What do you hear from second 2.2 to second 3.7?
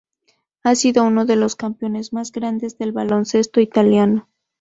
grandes del baloncesto